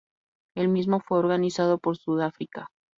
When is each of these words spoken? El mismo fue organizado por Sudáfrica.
El 0.55 0.69
mismo 0.69 0.99
fue 0.99 1.19
organizado 1.19 1.77
por 1.77 1.95
Sudáfrica. 1.95 2.71